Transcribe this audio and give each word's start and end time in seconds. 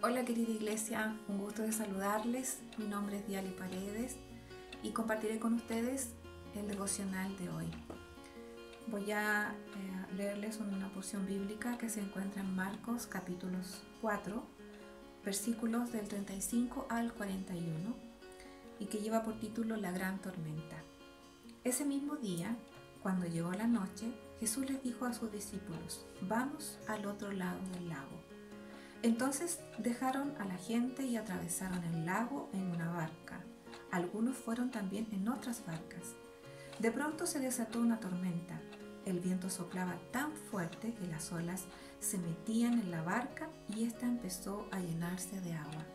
Hola 0.00 0.24
querida 0.24 0.52
iglesia, 0.52 1.18
un 1.26 1.38
gusto 1.38 1.62
de 1.62 1.72
saludarles. 1.72 2.60
Mi 2.76 2.86
nombre 2.86 3.16
es 3.16 3.26
Diali 3.26 3.50
Paredes 3.50 4.14
y 4.80 4.92
compartiré 4.92 5.40
con 5.40 5.54
ustedes 5.54 6.10
el 6.54 6.68
devocional 6.68 7.36
de 7.36 7.50
hoy. 7.50 7.66
Voy 8.86 9.10
a 9.10 9.50
eh, 9.50 10.14
leerles 10.14 10.58
una 10.58 10.88
porción 10.92 11.26
bíblica 11.26 11.78
que 11.78 11.88
se 11.88 12.00
encuentra 12.00 12.42
en 12.42 12.54
Marcos 12.54 13.08
capítulos 13.08 13.82
4, 14.00 14.40
versículos 15.24 15.90
del 15.90 16.06
35 16.06 16.86
al 16.90 17.12
41 17.12 17.96
y 18.78 18.86
que 18.86 18.98
lleva 18.98 19.24
por 19.24 19.40
título 19.40 19.76
La 19.76 19.90
gran 19.90 20.22
tormenta. 20.22 20.76
Ese 21.64 21.84
mismo 21.84 22.14
día, 22.14 22.56
cuando 23.02 23.26
llegó 23.26 23.50
la 23.50 23.66
noche, 23.66 24.12
Jesús 24.38 24.70
les 24.70 24.80
dijo 24.80 25.06
a 25.06 25.12
sus 25.12 25.32
discípulos, 25.32 26.06
vamos 26.20 26.78
al 26.86 27.04
otro 27.06 27.32
lado 27.32 27.58
del 27.72 27.88
lago. 27.88 28.27
Entonces 29.02 29.60
dejaron 29.78 30.34
a 30.40 30.44
la 30.44 30.56
gente 30.56 31.04
y 31.04 31.16
atravesaron 31.16 31.84
el 31.84 32.04
lago 32.04 32.50
en 32.52 32.70
una 32.70 32.90
barca. 32.90 33.40
Algunos 33.92 34.36
fueron 34.36 34.70
también 34.70 35.06
en 35.12 35.28
otras 35.28 35.64
barcas. 35.64 36.14
De 36.78 36.90
pronto 36.90 37.26
se 37.26 37.38
desató 37.38 37.80
una 37.80 38.00
tormenta. 38.00 38.60
El 39.04 39.20
viento 39.20 39.50
soplaba 39.50 39.96
tan 40.10 40.32
fuerte 40.32 40.94
que 40.94 41.06
las 41.06 41.32
olas 41.32 41.64
se 42.00 42.18
metían 42.18 42.74
en 42.74 42.90
la 42.90 43.02
barca 43.02 43.48
y 43.74 43.84
ésta 43.84 44.06
empezó 44.06 44.66
a 44.70 44.80
llenarse 44.80 45.40
de 45.40 45.54
agua. 45.54 45.86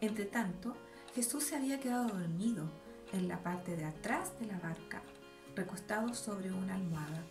Entretanto, 0.00 0.76
Jesús 1.14 1.44
se 1.44 1.56
había 1.56 1.80
quedado 1.80 2.08
dormido 2.08 2.68
en 3.12 3.28
la 3.28 3.42
parte 3.42 3.76
de 3.76 3.84
atrás 3.84 4.32
de 4.40 4.46
la 4.46 4.58
barca, 4.58 5.02
recostado 5.54 6.14
sobre 6.14 6.52
una 6.52 6.74
almohada. 6.74 7.24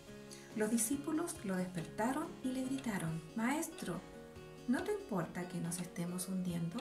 Los 0.56 0.70
discípulos 0.70 1.36
lo 1.44 1.56
despertaron 1.56 2.28
y 2.42 2.48
le 2.48 2.64
gritaron, 2.64 3.22
Maestro, 3.36 4.00
¿no 4.68 4.82
te 4.82 4.92
importa 4.92 5.46
que 5.48 5.58
nos 5.60 5.78
estemos 5.80 6.28
hundiendo? 6.28 6.76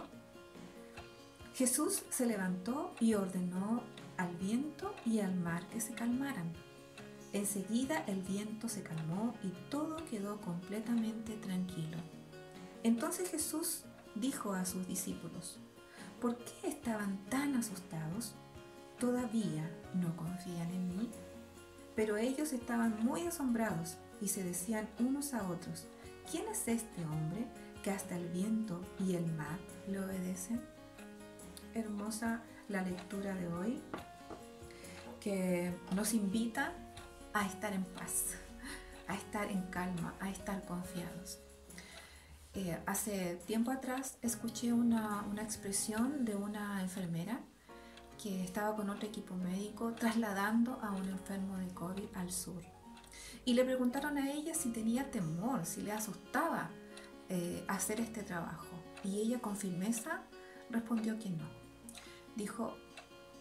Jesús 1.56 2.04
se 2.10 2.26
levantó 2.26 2.94
y 3.00 3.14
ordenó 3.14 3.84
al 4.18 4.36
viento 4.38 4.94
y 5.06 5.20
al 5.20 5.36
mar 5.36 5.68
que 5.70 5.82
se 5.82 5.94
calmaran. 5.94 6.52
Enseguida 7.34 8.04
el 8.08 8.22
viento 8.22 8.70
se 8.70 8.84
calmó 8.84 9.36
y 9.44 9.50
todo 9.70 9.98
quedó 10.06 10.40
completamente 10.42 11.36
tranquilo. 11.38 11.98
Entonces 12.84 13.30
Jesús 13.30 13.84
dijo 14.16 14.54
a 14.54 14.66
sus 14.66 14.88
discípulos, 14.88 15.60
¿por 16.22 16.38
qué 16.38 16.68
estaban 16.68 17.18
tan 17.30 17.56
asustados? 17.56 18.34
¿Todavía 19.00 19.70
no 19.96 20.16
confían 20.16 20.72
en 20.72 20.98
mí? 20.98 21.10
Pero 21.96 22.18
ellos 22.18 22.54
estaban 22.54 23.04
muy 23.04 23.28
asombrados 23.28 23.98
y 24.22 24.28
se 24.28 24.44
decían 24.44 24.90
unos 25.00 25.34
a 25.34 25.48
otros, 25.48 25.88
¿quién 26.32 26.48
es 26.48 26.68
este 26.68 27.04
hombre 27.06 27.48
que 27.84 27.92
hasta 27.92 28.16
el 28.18 28.30
viento 28.30 28.82
y 28.98 29.16
el 29.16 29.26
mar 29.34 29.60
le 29.88 30.00
obedecen? 30.00 30.62
Hermosa 31.76 32.42
la 32.70 32.82
lectura 32.82 33.36
de 33.36 33.48
hoy 33.48 33.82
que 35.20 35.72
nos 35.94 36.14
invita 36.14 36.74
a 37.34 37.46
estar 37.46 37.74
en 37.74 37.84
paz, 37.84 38.36
a 39.08 39.16
estar 39.16 39.52
en 39.52 39.62
calma, 39.64 40.16
a 40.20 40.30
estar 40.30 40.66
confiados. 40.66 41.40
Eh, 42.54 42.80
hace 42.86 43.36
tiempo 43.48 43.72
atrás 43.72 44.18
escuché 44.22 44.72
una, 44.72 45.24
una 45.24 45.42
expresión 45.44 46.24
de 46.24 46.36
una 46.36 46.82
enfermera 46.82 47.42
que 48.22 48.44
estaba 48.44 48.76
con 48.76 48.90
otro 48.90 49.08
equipo 49.08 49.36
médico 49.36 49.94
trasladando 49.94 50.80
a 50.82 50.92
un 50.92 51.10
enfermo 51.10 51.58
de 51.58 51.68
COVID 51.74 52.16
al 52.16 52.32
sur. 52.32 52.62
Y 53.44 53.56
le 53.56 53.66
preguntaron 53.66 54.18
a 54.18 54.32
ella 54.32 54.54
si 54.54 54.70
tenía 54.70 55.12
temor, 55.12 55.66
si 55.66 55.82
le 55.82 55.92
asustaba 55.92 56.70
eh, 57.36 57.64
hacer 57.68 58.00
este 58.00 58.22
trabajo. 58.22 58.68
Y 59.04 59.18
ella 59.18 59.40
con 59.40 59.58
firmeza 59.58 60.22
respondió 60.70 61.18
que 61.18 61.32
no. 61.32 61.46
Dijo, 62.36 62.76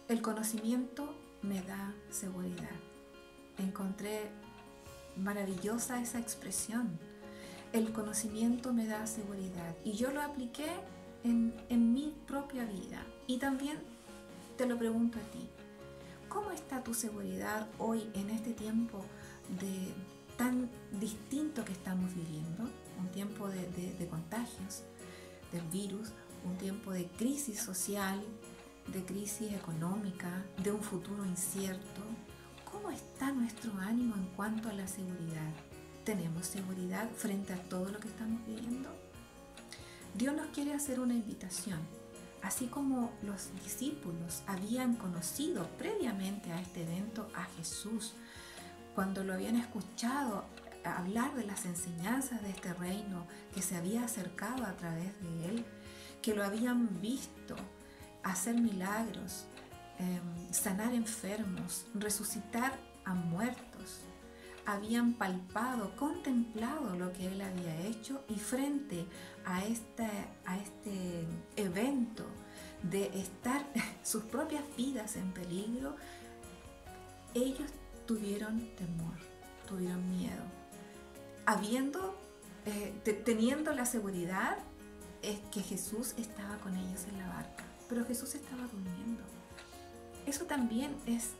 el 0.07 0.23
conocimiento 0.23 1.13
me 1.43 1.61
da 1.61 1.93
seguridad. 2.09 2.71
Encontré 3.59 4.31
maravillosa 5.15 6.01
esa 6.01 6.17
expresión. 6.17 6.97
El 7.71 7.93
conocimiento 7.93 8.73
me 8.73 8.87
da 8.87 9.05
seguridad. 9.05 9.75
Y 9.85 9.91
yo 9.91 10.09
lo 10.09 10.23
apliqué 10.23 10.65
en, 11.23 11.53
en 11.69 11.93
mi 11.93 12.15
propia 12.25 12.65
vida. 12.65 13.05
Y 13.27 13.37
también 13.37 13.77
te 14.57 14.65
lo 14.65 14.75
pregunto 14.79 15.19
a 15.19 15.31
ti. 15.31 15.47
¿Cómo 16.29 16.49
está 16.49 16.83
tu 16.83 16.95
seguridad 16.95 17.67
hoy 17.77 18.09
en 18.15 18.31
este 18.31 18.53
tiempo 18.53 19.05
de 19.59 19.93
distinto 20.99 21.65
que 21.65 21.73
estamos 21.73 22.13
viviendo? 22.15 22.69
un 22.99 23.09
tiempo 23.09 23.47
de, 23.49 24.07
contagios 24.09 24.83
del 25.51 25.63
virus, 25.67 26.09
un 26.45 26.57
tiempo 26.57 26.91
de 26.91 27.05
crisis 27.07 27.59
social, 27.59 28.21
de 28.87 29.03
crisis 29.05 29.53
económica, 29.53 30.43
de 30.63 30.71
un 30.71 30.81
futuro 30.81 31.25
incierto. 31.25 32.01
¿Cómo 32.69 32.89
está 32.89 33.31
nuestro 33.31 33.71
ánimo 33.79 34.15
en 34.15 34.25
cuanto 34.35 34.69
a 34.69 34.73
la 34.73 34.87
seguridad? 34.87 35.51
¿Tenemos 36.03 36.47
seguridad 36.47 37.09
frente 37.15 37.53
a 37.53 37.61
todo 37.63 37.89
lo 37.89 37.99
que 37.99 38.07
estamos 38.07 38.45
viviendo? 38.45 38.89
Dios 40.15 40.35
nos 40.35 40.47
quiere 40.47 40.73
hacer 40.73 40.99
una 40.99 41.13
invitación. 41.13 41.79
Así 42.41 42.65
como 42.65 43.13
los 43.21 43.53
discípulos 43.63 44.43
habían 44.47 44.95
conocido 44.95 45.65
previamente 45.77 46.51
a 46.51 46.59
este 46.59 46.83
evento 46.83 47.29
a 47.35 47.45
Jesús, 47.55 48.15
cuando 48.95 49.23
lo 49.23 49.33
habían 49.33 49.55
escuchado 49.55 50.45
hablar 50.83 51.33
de 51.35 51.45
las 51.45 51.65
enseñanzas 51.65 52.41
de 52.41 52.49
este 52.49 52.73
reino 52.73 53.25
que 53.53 53.61
se 53.61 53.75
había 53.75 54.03
acercado 54.03 54.65
a 54.65 54.75
través 54.75 55.19
de 55.21 55.49
él, 55.49 55.65
que 56.21 56.33
lo 56.33 56.43
habían 56.43 57.01
visto 57.01 57.55
hacer 58.23 58.55
milagros, 58.55 59.45
em, 59.99 60.53
sanar 60.53 60.93
enfermos, 60.93 61.85
resucitar 61.93 62.77
a 63.05 63.13
muertos. 63.13 64.01
Habían 64.65 65.13
palpado, 65.13 65.95
contemplado 65.97 66.95
lo 66.95 67.11
que 67.11 67.27
él 67.27 67.41
había 67.41 67.81
hecho 67.81 68.23
y 68.29 68.35
frente 68.35 69.05
a 69.45 69.63
este, 69.65 70.07
a 70.45 70.57
este 70.57 71.27
evento 71.57 72.25
de 72.81 73.07
estar 73.19 73.65
sus 74.03 74.23
propias 74.23 74.63
vidas 74.77 75.17
en 75.17 75.33
peligro, 75.33 75.95
ellos 77.33 77.69
tuvieron 78.05 78.59
temor, 78.75 79.15
tuvieron 79.67 80.09
miedo, 80.09 80.43
eh, 82.65 82.93
teniendo 83.25 83.73
la 83.73 83.85
seguridad 83.85 84.57
es 85.21 85.39
que 85.51 85.61
Jesús 85.61 86.13
estaba 86.17 86.57
con 86.57 86.75
ellos 86.75 87.05
en 87.09 87.17
la 87.17 87.27
barca, 87.27 87.63
pero 87.89 88.05
Jesús 88.05 88.35
estaba 88.35 88.63
durmiendo. 88.67 89.23
Eso 90.25 90.45
también 90.45 90.95
es, 91.05 91.31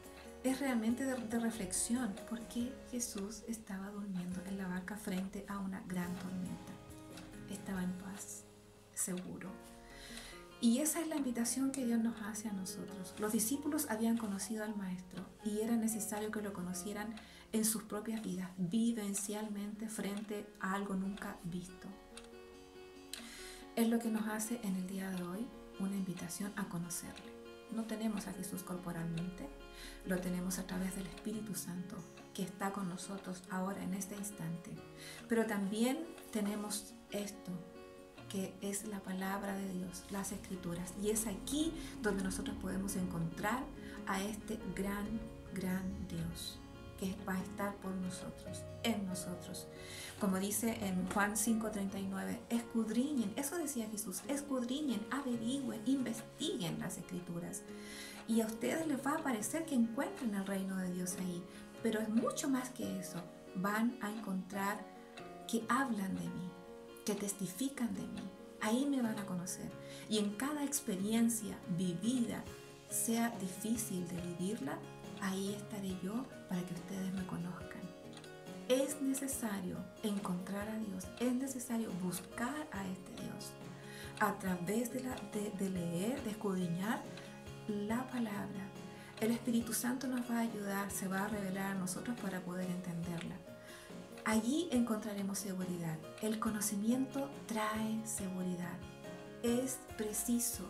es 0.44 0.60
realmente 0.60 1.06
de, 1.06 1.16
de 1.16 1.40
reflexión, 1.40 2.14
porque 2.30 2.74
Jesús 2.92 3.44
estaba 3.48 3.90
durmiendo 3.90 4.42
en 4.46 4.58
la 4.58 4.68
barca 4.68 4.98
frente 4.98 5.46
a 5.48 5.60
una 5.60 5.82
gran 5.88 6.14
tormenta. 6.16 6.74
Estaba 7.50 7.84
en 7.84 7.94
paz, 7.94 8.44
seguro. 8.94 9.50
Y 10.64 10.80
esa 10.80 11.02
es 11.02 11.10
la 11.10 11.18
invitación 11.18 11.74
que 11.74 11.86
Dios 11.86 12.00
nos 12.00 12.22
hace 12.22 12.48
a 12.48 12.54
nosotros. 12.54 13.14
Los 13.20 13.34
discípulos 13.34 13.88
habían 13.90 14.18
conocido 14.18 14.64
al 14.64 14.78
Maestro 14.78 15.26
y 15.44 15.60
era 15.60 15.76
necesario 15.76 16.32
que 16.32 16.42
lo 16.42 16.54
conocieran 16.54 17.16
en 17.52 17.66
sus 17.66 17.84
propias 17.84 18.24
vidas, 18.24 18.50
vivencialmente 18.58 19.90
frente 19.90 20.48
a 20.62 20.74
algo 20.74 20.94
nunca 20.94 21.36
visto. 21.44 21.90
Es 23.76 23.90
lo 23.90 24.00
que 24.00 24.10
nos 24.10 24.26
hace 24.30 24.62
en 24.64 24.78
el 24.78 24.88
día 24.88 25.10
de 25.10 25.24
hoy 25.24 25.46
una 25.82 25.98
invitación 25.98 26.54
a 26.56 26.70
conocerle. 26.70 27.34
No 27.74 27.84
tenemos 27.84 28.28
a 28.28 28.32
Jesús 28.32 28.64
corporalmente, 28.64 29.50
lo 30.06 30.18
tenemos 30.22 30.60
a 30.60 30.66
través 30.66 30.96
del 30.96 31.08
Espíritu 31.08 31.56
Santo 31.56 31.98
que 32.34 32.44
está 32.44 32.72
con 32.72 32.88
nosotros 32.88 33.44
ahora 33.50 33.84
en 33.84 33.96
este 33.96 34.16
instante. 34.16 34.72
Pero 35.28 35.46
también 35.46 36.06
tenemos 36.32 36.94
esto, 37.12 37.52
que 38.34 38.52
es 38.62 38.86
la 38.86 39.00
palabra 39.00 39.56
de 39.56 39.70
Dios, 39.70 40.04
las 40.10 40.32
escrituras. 40.32 40.92
Y 41.02 41.12
es 41.12 41.28
aquí 41.28 41.72
donde 42.02 42.24
nosotros 42.24 42.58
podemos 42.60 42.96
encontrar 42.96 43.64
a 44.08 44.24
este 44.24 44.58
gran, 44.76 45.06
gran 45.54 46.08
Dios 46.08 46.58
que 47.00 47.16
va 47.28 47.36
a 47.36 47.42
estar 47.42 47.76
por 47.76 47.92
nosotros, 47.92 48.64
en 48.82 49.06
nosotros. 49.06 49.68
Como 50.20 50.40
dice 50.40 50.78
en 50.82 51.08
Juan 51.12 51.38
5:39, 51.38 52.40
escudriñen, 52.50 53.34
eso 53.36 53.56
decía 53.58 53.88
Jesús, 53.90 54.24
escudriñen, 54.28 55.06
averigüen, 55.12 55.82
investiguen 55.86 56.80
las 56.80 56.98
escrituras. 56.98 57.62
Y 58.28 58.42
a 58.42 58.48
ustedes 58.48 58.88
les 58.88 59.06
va 59.06 59.12
a 59.12 59.24
parecer 59.24 59.66
que 59.66 59.76
encuentren 59.76 60.34
el 60.34 60.48
reino 60.48 60.76
de 60.78 60.92
Dios 60.92 61.16
ahí. 61.20 61.44
Pero 61.84 62.00
es 62.00 62.10
mucho 62.10 62.50
más 62.50 62.70
que 62.70 63.00
eso. 63.00 63.22
Van 63.56 63.96
a 64.02 64.10
encontrar 64.10 64.84
que 65.48 65.64
hablan 65.70 66.16
de 66.16 66.24
mí, 66.24 66.50
que 67.06 67.16
testifican 67.16 67.94
de 67.94 68.02
mí. 68.02 68.24
Ahí 68.62 68.86
me 68.86 69.02
van 69.02 69.20
a 69.20 69.26
conocer. 69.26 69.70
Y 70.10 70.20
en 70.20 70.32
cada 70.32 70.64
experiencia 70.64 71.58
vivida, 71.78 72.44
sea 72.90 73.30
difícil 73.40 74.08
de 74.08 74.22
vivirla, 74.22 74.78
ahí 75.22 75.54
estaré 75.56 75.98
yo 76.04 76.26
para 76.48 76.62
que 76.62 76.74
ustedes 76.74 77.14
me 77.14 77.26
conozcan. 77.26 77.82
Es 78.70 79.02
necesario 79.02 79.78
encontrar 80.04 80.68
a 80.70 80.78
Dios, 80.78 81.06
es 81.20 81.34
necesario 81.34 81.90
buscar 82.02 82.68
a 82.72 82.88
este 82.88 83.22
Dios. 83.22 83.52
a 84.20 84.38
través 84.38 84.94
de, 84.94 85.02
leer, 85.70 86.24
de 86.24 86.30
escudriñar 86.30 87.02
la 87.68 88.08
palabra. 88.10 88.70
El 89.20 89.32
Espíritu 89.32 89.74
Santo 89.74 90.08
nos 90.08 90.30
va 90.30 90.38
a 90.38 90.42
ayudar, 90.42 90.92
se 90.92 91.08
va 91.08 91.26
a 91.26 91.28
revelar 91.28 91.72
a 91.72 91.76
nosotros 91.76 92.18
para 92.22 92.40
poder 92.40 92.70
entenderla. 92.70 93.36
Allí 94.26 94.70
encontraremos 94.72 95.38
seguridad. 95.38 95.98
El 96.22 96.40
conocimiento 96.40 97.30
trae 97.46 98.06
seguridad. 98.06 98.78
Es 99.44 99.80
preciso 99.98 100.64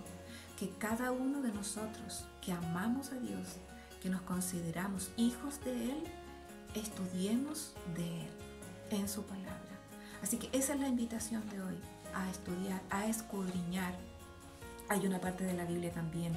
que 0.58 0.70
cada 0.80 1.12
uno 1.12 1.42
de 1.42 1.52
nosotros 1.52 2.26
que 2.42 2.52
amamos 2.52 3.12
a 3.12 3.20
Dios, 3.20 3.58
que 4.02 4.10
nos 4.10 4.22
consideramos 4.22 5.12
hijos 5.18 5.64
de 5.64 5.92
Él, 5.92 6.04
estudiemos 6.74 7.76
de 7.96 8.22
Él 8.22 8.30
en 8.90 9.08
su 9.08 9.24
palabra. 9.24 9.54
Así 10.24 10.38
que 10.38 10.50
esa 10.58 10.74
es 10.74 10.80
la 10.80 10.88
invitación 10.88 11.48
de 11.50 11.62
hoy, 11.62 11.78
a 12.16 12.30
estudiar, 12.32 12.82
a 12.90 13.06
escudriñar. 13.06 13.94
Hay 14.90 15.06
una 15.06 15.22
parte 15.22 15.44
de 15.44 15.54
la 15.54 15.66
Biblia 15.66 15.92
también 15.92 16.34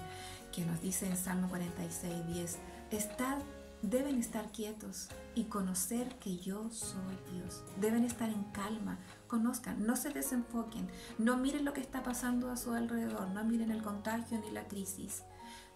que 0.54 0.66
nos 0.66 0.82
dice 0.82 1.06
en 1.06 1.16
Salmo 1.16 1.48
46, 1.48 2.26
10, 2.26 2.58
estad, 2.90 3.38
deben 3.88 4.18
estar 4.18 4.50
quietos 4.50 5.08
y 5.34 5.44
conocer 5.44 6.16
que 6.18 6.38
yo 6.38 6.70
soy 6.70 7.16
Dios. 7.32 7.62
Deben 7.80 8.04
estar 8.04 8.28
en 8.28 8.42
calma, 8.44 8.98
conozcan, 9.28 9.86
no 9.86 9.96
se 9.96 10.10
desenfoquen, 10.10 10.88
no 11.18 11.36
miren 11.36 11.64
lo 11.64 11.72
que 11.72 11.80
está 11.80 12.02
pasando 12.02 12.50
a 12.50 12.56
su 12.56 12.72
alrededor, 12.72 13.28
no 13.30 13.44
miren 13.44 13.70
el 13.70 13.82
contagio 13.82 14.38
ni 14.40 14.50
la 14.50 14.66
crisis. 14.66 15.22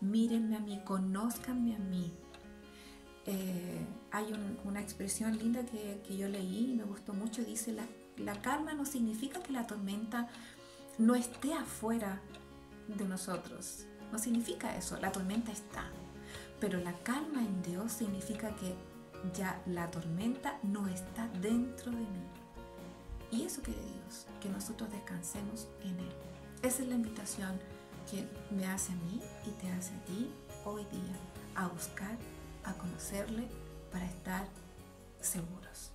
Mírenme 0.00 0.56
a 0.56 0.60
mí, 0.60 0.80
conózcanme 0.84 1.76
a 1.76 1.78
mí. 1.78 2.12
Eh, 3.26 3.86
hay 4.10 4.32
una 4.64 4.80
expresión 4.80 5.36
linda 5.38 5.64
que, 5.64 6.16
yo 6.16 6.28
leí 6.28 6.72
y 6.72 6.74
me 6.74 6.84
gustó 6.84 7.12
mucho, 7.12 7.44
dice, 7.44 7.72
la, 7.72 7.86
la 8.16 8.40
calma 8.42 8.72
no 8.72 8.84
significa 8.84 9.40
que 9.40 9.52
la 9.52 9.66
tormenta 9.66 10.28
no 10.98 11.14
esté 11.14 11.52
afuera 11.54 12.20
de 12.88 13.04
nosotros, 13.04 13.86
no 14.10 14.18
significa 14.18 14.76
eso, 14.76 14.96
la 14.96 15.12
tormenta 15.12 15.52
está, 15.52 15.84
pero 16.60 16.78
la 16.78 16.92
calma 16.98 17.40
en 17.40 17.62
Dios 17.62 17.92
significa 17.92 18.54
que 18.56 18.74
ya 19.34 19.60
la 19.66 19.90
tormenta 19.90 20.58
no 20.62 20.86
está 20.88 21.28
dentro 21.40 21.90
de 21.90 21.98
mí. 21.98 22.26
Y 23.30 23.44
eso 23.44 23.62
quiere 23.62 23.80
Dios, 23.80 24.26
que 24.40 24.48
nosotros 24.48 24.90
descansemos 24.90 25.68
en 25.82 25.98
Él. 25.98 26.12
Esa 26.62 26.82
es 26.82 26.88
la 26.88 26.94
invitación 26.94 27.58
que 28.10 28.26
me 28.54 28.66
hace 28.66 28.92
a 28.92 28.96
mí 28.96 29.20
y 29.46 29.50
te 29.60 29.70
hace 29.70 29.94
a 29.94 30.04
ti 30.04 30.30
hoy 30.64 30.84
día, 30.84 31.16
a 31.54 31.68
buscar, 31.68 32.16
a 32.64 32.72
conocerle 32.74 33.46
para 33.92 34.04
estar 34.06 34.46
seguros. 35.20 35.92